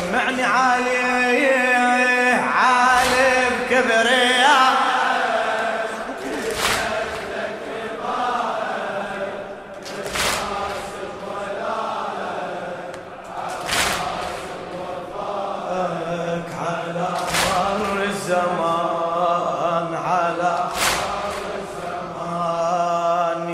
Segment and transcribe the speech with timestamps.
[0.00, 0.96] سمعني عالي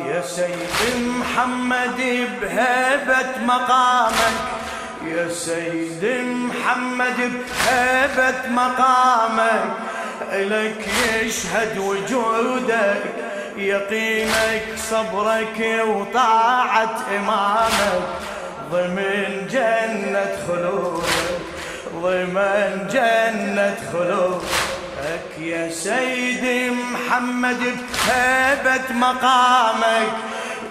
[0.06, 1.96] يا سيد محمد
[2.40, 4.36] بهيبة مقامك.
[5.04, 6.31] يا سيد
[6.62, 9.64] محمد بهيبة مقامك
[10.32, 10.88] إلك
[11.22, 13.02] يشهد وجودك
[13.56, 18.02] يقينك صبرك وطاعة إمامك.
[18.72, 21.40] ضمن جنة خلودك
[21.94, 25.38] ضمن جنة خلودك.
[25.38, 30.12] يا سيدي محمد بهيبة مقامك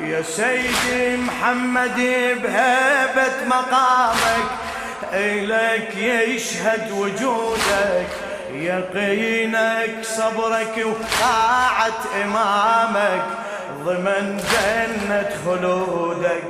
[0.02, 1.98] يا سيدي محمد
[2.44, 4.71] بهيبة مقامك.
[5.14, 8.08] إلك يشهد وجودك
[8.54, 13.24] يقينك صبرك وطاعة إمامك
[13.86, 16.44] ضمن جنة خلودك.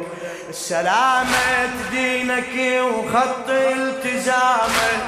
[0.52, 5.04] سلامة دينك وخط التزامك.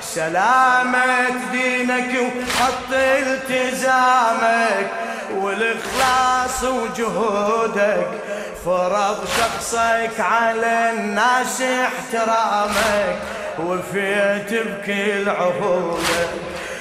[0.00, 4.90] سلامة دينك وخط التزامك.
[5.44, 8.06] والإخلاص وجهودك
[8.64, 13.16] فرض شخصك على الناس احترامك.
[13.58, 16.30] وفيت بكل عهودك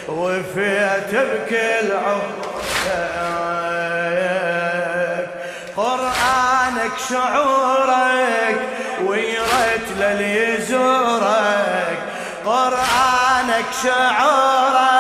[0.08, 2.53] وفيت بكل عهودك
[5.77, 8.60] قرآنك شعورك
[9.05, 11.99] ويرت للي يزورك
[12.45, 14.92] قرآنك شعورك.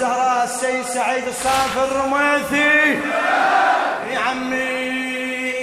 [0.00, 3.00] الزهراء السيد سعيد الصافي الرميثي
[4.12, 4.56] يا عمي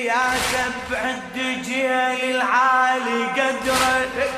[0.05, 4.29] يا سبع الدجيل العالي قدرك.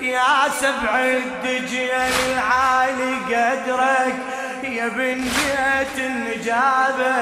[0.00, 1.90] يا سبع الدجيل
[2.32, 4.14] العالي قدرك.
[4.62, 7.14] يا بن بيت النجابة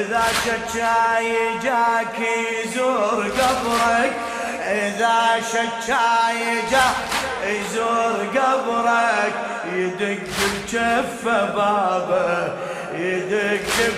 [0.00, 2.18] إذا شجاي جاك
[2.64, 4.12] يزور قبرك.
[4.62, 9.32] إذا شجاي جاك يزور قبرك
[9.72, 12.48] يدق بجف بابه
[12.94, 13.94] يدق بجف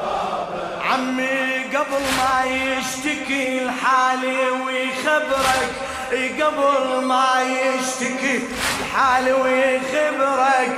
[0.00, 0.84] بابه.
[0.92, 5.70] عمي قبل ما يشتكي الحالي ويخبرك
[6.42, 8.40] قبل ما يشتكي
[8.80, 10.72] الحالي ويخبرك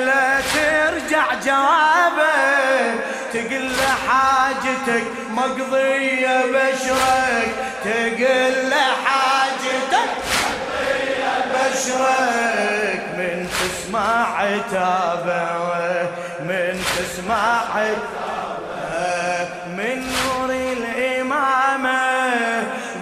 [0.00, 2.94] لا ترجع جوابه
[3.32, 9.19] تقل له حاجتك مقضية بشرك تقل له حاجتك
[11.80, 15.44] بشرك من تسمع عتابة
[16.40, 18.00] من تسمع عتابة
[19.76, 22.00] من نور الإمامة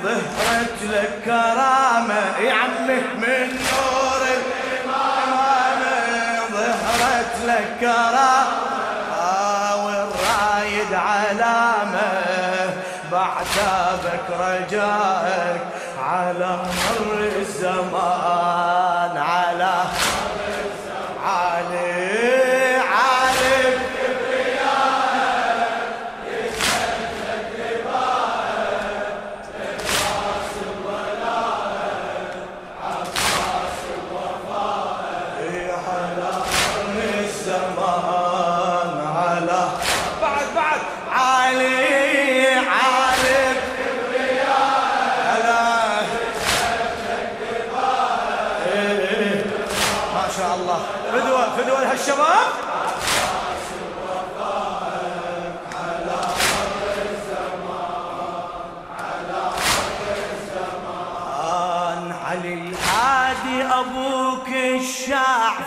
[0.02, 2.38] ظهرت لك كرامة.
[2.40, 5.94] يا عمي من نور الإمامة
[6.52, 8.48] ظهرت لك كرامة
[9.84, 12.08] والرايد علامة.
[13.12, 15.62] بعتابك رجائك
[16.08, 18.87] على مر الزمان.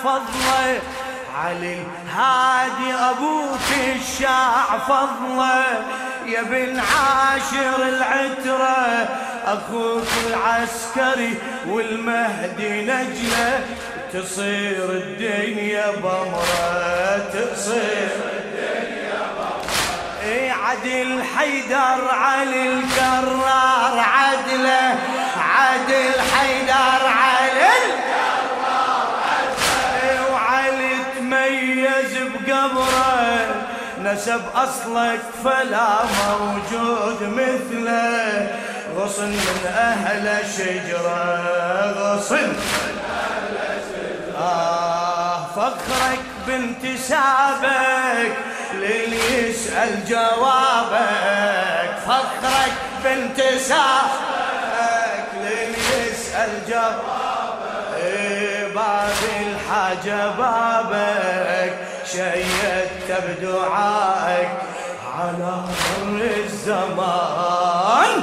[0.03, 0.79] فضله
[1.37, 5.63] علي الهادي أبوك الشاع فضله
[6.25, 9.09] يا بن عاشر العترة
[9.45, 11.37] أخوك العسكري
[11.67, 13.63] والمهدي نجلة.
[14.13, 19.61] تصير الدنيا بمرة تصير الدنيا بمرة.
[20.23, 24.95] اي عدل حيدر علي الكرار عدله
[25.37, 27.30] عدل حيدر علي
[32.67, 33.47] بقبره
[34.01, 35.89] نسب أصلك فلا
[36.29, 38.47] موجود مثله.
[38.97, 42.53] غصن من أهل الشجرة غصن
[44.41, 48.33] آه فخرك بانتسابك
[48.73, 51.91] للي يسأل جوابك.
[52.05, 52.73] فخرك
[53.03, 54.21] بانتسابك
[55.43, 57.95] للي يسأل جوابك.
[57.97, 61.20] إيه باب الحاجة بابك.
[62.11, 64.49] شيدت بدعائك
[65.17, 65.63] على
[66.05, 68.21] مر الزمان.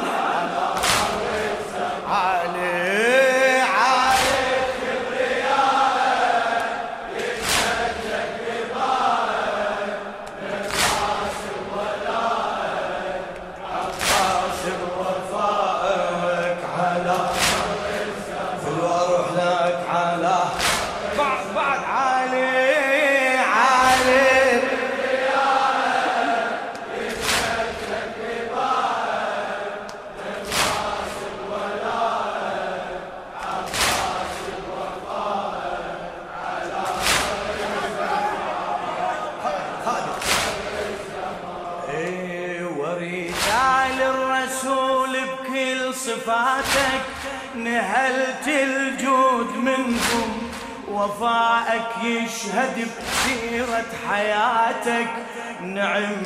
[46.07, 47.05] صفاتك
[47.55, 50.51] نهلت الجود منهم.
[50.89, 55.09] وفائك يشهد بسيرة حياتك.
[55.63, 56.17] نعم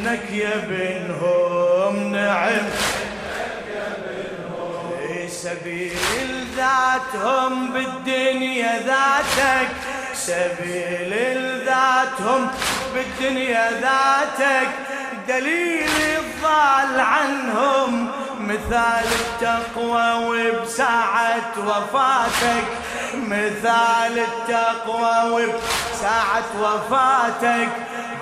[0.00, 2.66] منك يا بنهم نعم.
[5.28, 9.68] سبيل ذاتهم بالدنيا ذاتك.
[10.14, 11.12] سبيل
[11.64, 12.50] ذاتهم
[12.94, 14.68] بالدنيا ذاتك.
[15.28, 18.10] دليل الضال عنهم
[18.46, 22.66] مثال التقوى وبساعة وفاتك.
[23.14, 27.68] مثال التقوى وبساعة وفاتك.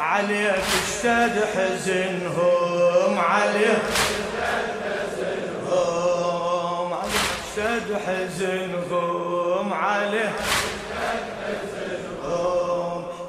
[0.01, 3.83] عليك اشتد حزنهم عليك
[7.57, 10.33] اشتد حزنهم عليه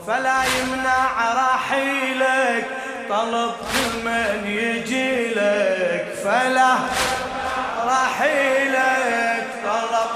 [0.08, 2.68] فلا يمنع رحيلك.
[3.10, 3.52] طلب
[4.06, 6.76] من يجي لك فلا
[7.86, 10.12] رحيلك طلب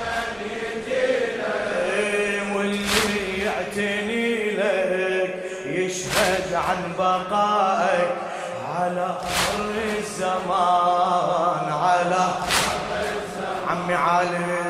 [0.00, 1.06] من يجي
[1.36, 5.34] لك واللي يعتني لك
[5.66, 8.10] يشهد عن بقائك
[8.76, 9.08] على
[9.58, 12.28] مر الزمان على
[13.68, 14.67] عمي علي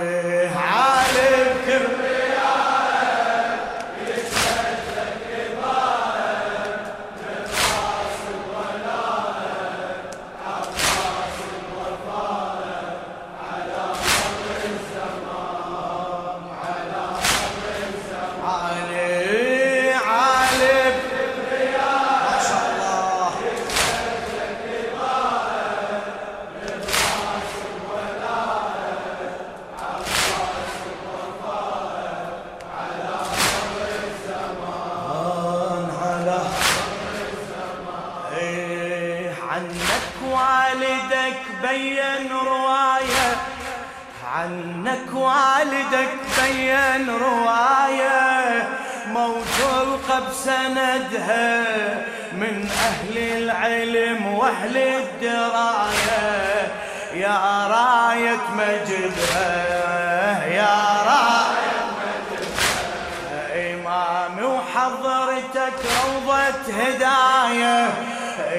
[54.68, 56.68] وأهل الدراية
[57.14, 63.74] يا راية مجدها يا راية مجدها.
[63.74, 67.86] إمامي وحضرتك روضة هداية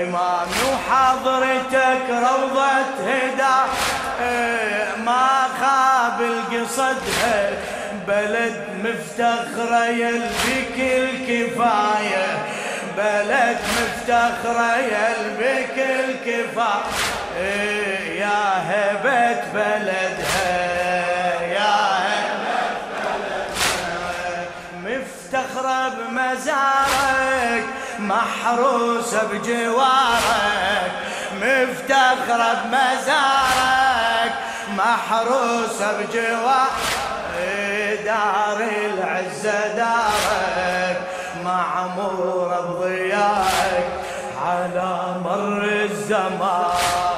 [0.01, 2.69] إمامي وحضرتك روضة
[3.07, 3.59] هدى
[5.05, 7.49] ما خاب القصدها
[8.07, 12.27] بلد مفتخرة يلبك الكفاية
[12.99, 17.39] بلد مفتخرة يلبك الكفاية
[18.19, 20.51] يا هبة بلدها
[21.41, 22.67] يا هبة
[23.03, 24.45] بلدها.
[24.83, 27.65] مفتخرة بمزارك
[27.99, 30.91] محروسة بجوارك.
[31.41, 34.33] مفتخرة بمزارك
[34.77, 36.89] محروسة بجوارك.
[38.05, 40.98] دار العزة دارك.
[41.49, 43.89] معمورة بضيائك
[44.45, 47.08] على مر الزمان.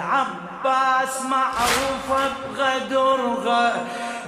[0.00, 3.72] عباس معروفة بغدرها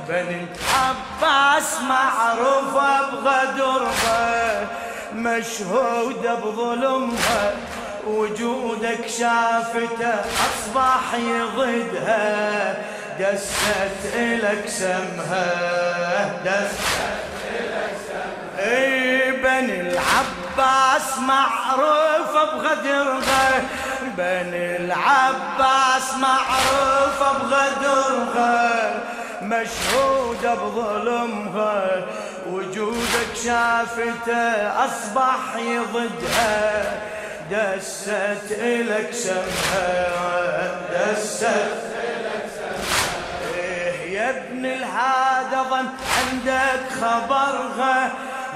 [0.08, 4.66] بني عباس معروفة بغدرها
[5.14, 7.52] مشهودة بظلمها
[8.06, 12.76] وجودك شافته أصبح يضدها.
[13.20, 15.48] دست إلك سمها.
[16.44, 16.80] دست
[17.50, 19.30] إلك سمها.
[19.42, 23.62] بني العباس معروفة بغدرها
[24.18, 28.90] بني العباس معروفة بغدرها
[29.42, 31.86] مشهودة بظلمها
[32.46, 36.84] وجودك شافته أصبح يضدها
[37.50, 38.08] دست
[38.50, 45.88] إلك سمها دست إلك سمها إيه يا ابن الهادى ظن
[46.18, 48.10] عندك خبرها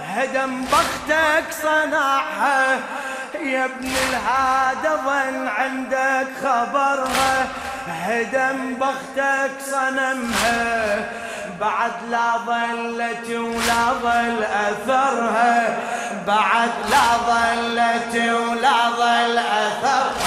[0.06, 2.78] هدم بختك صنعها.
[3.46, 7.46] يا ابن الهادى ظن عندك خبرها
[7.88, 10.98] هدم بختك صنمها.
[11.60, 15.78] بعد لا ظلت ولا ظل أثرها.
[16.26, 20.25] بعد لا ظلت ولا ظل أثرها.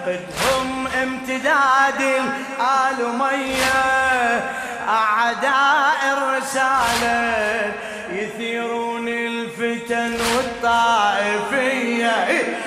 [0.00, 4.50] حقدهم امتداد الآل مية
[4.88, 7.72] أعداء الرسالة
[8.12, 12.14] يثيرون الفتن والطائفية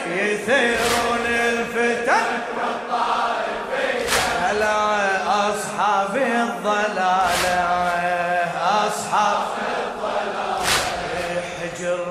[0.07, 2.25] يثيرون الفتن
[2.57, 4.19] والطائفية.
[4.41, 4.77] هلا
[5.49, 7.59] أصحاب الضلالة
[8.87, 9.43] أصحاب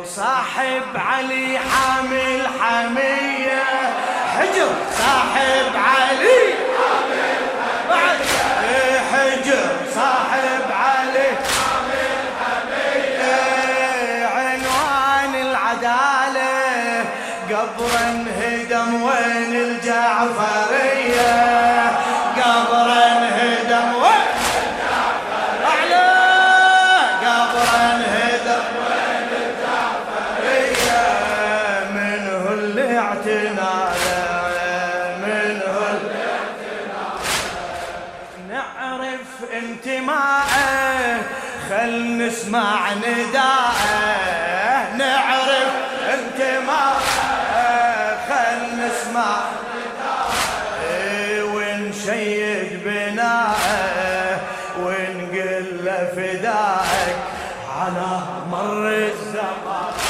[0.05, 3.63] صاحب علي حامل حمية
[4.39, 6.52] حجر صاحب علي.
[42.53, 45.73] نسمع نداءه نعرف
[46.15, 47.01] انتماءه
[48.29, 49.37] خل نسمع.
[51.55, 54.41] ونشيد بناءه
[54.79, 57.17] ونقل فدائك
[57.79, 58.11] على
[58.51, 60.02] مر الزمان.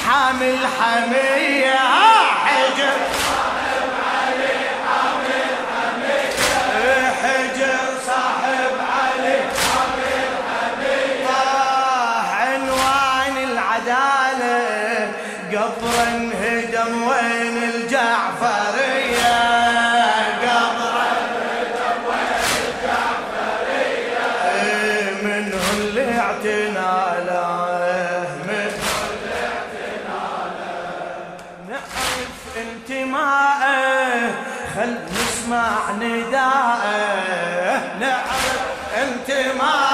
[0.08, 1.80] حامل حمية
[2.46, 3.11] حجر
[26.44, 27.42] طلعتنا على
[31.70, 34.32] نعرف انتماءه
[34.76, 38.62] خل نسمع نداءه نعرف
[38.98, 39.91] انتماءه